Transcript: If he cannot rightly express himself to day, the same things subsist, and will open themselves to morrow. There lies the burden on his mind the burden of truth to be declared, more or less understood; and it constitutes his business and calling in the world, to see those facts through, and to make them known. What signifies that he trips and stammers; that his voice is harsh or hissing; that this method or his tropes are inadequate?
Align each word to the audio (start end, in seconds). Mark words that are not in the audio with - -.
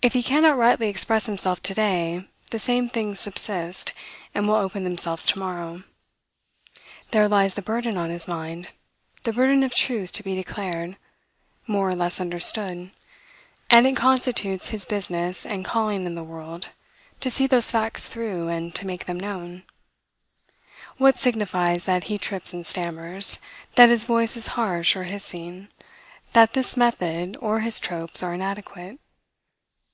If 0.00 0.12
he 0.12 0.22
cannot 0.22 0.56
rightly 0.58 0.88
express 0.88 1.26
himself 1.26 1.60
to 1.64 1.74
day, 1.74 2.24
the 2.52 2.60
same 2.60 2.88
things 2.88 3.18
subsist, 3.18 3.92
and 4.32 4.46
will 4.46 4.54
open 4.54 4.84
themselves 4.84 5.26
to 5.26 5.40
morrow. 5.40 5.82
There 7.10 7.26
lies 7.26 7.54
the 7.54 7.62
burden 7.62 7.98
on 7.98 8.08
his 8.08 8.28
mind 8.28 8.68
the 9.24 9.32
burden 9.32 9.64
of 9.64 9.74
truth 9.74 10.12
to 10.12 10.22
be 10.22 10.36
declared, 10.36 10.96
more 11.66 11.88
or 11.88 11.96
less 11.96 12.20
understood; 12.20 12.92
and 13.70 13.86
it 13.88 13.96
constitutes 13.96 14.68
his 14.68 14.84
business 14.86 15.44
and 15.44 15.64
calling 15.64 16.06
in 16.06 16.14
the 16.14 16.22
world, 16.22 16.68
to 17.18 17.28
see 17.28 17.48
those 17.48 17.72
facts 17.72 18.08
through, 18.08 18.46
and 18.46 18.76
to 18.76 18.86
make 18.86 19.06
them 19.06 19.18
known. 19.18 19.64
What 20.98 21.18
signifies 21.18 21.86
that 21.86 22.04
he 22.04 22.18
trips 22.18 22.52
and 22.52 22.64
stammers; 22.64 23.40
that 23.74 23.90
his 23.90 24.04
voice 24.04 24.36
is 24.36 24.46
harsh 24.54 24.94
or 24.94 25.04
hissing; 25.04 25.66
that 26.34 26.52
this 26.52 26.76
method 26.76 27.36
or 27.40 27.60
his 27.60 27.80
tropes 27.80 28.22
are 28.22 28.32
inadequate? 28.34 29.00